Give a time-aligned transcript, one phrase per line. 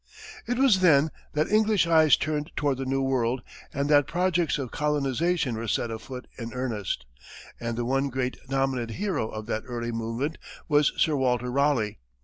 [0.47, 4.71] It was then that English eyes turned toward the New World and that projects of
[4.71, 7.05] colonization were set afoot in earnest;
[7.59, 11.99] and the one great dominant hero of that early movement was Sir Walter Raleigh.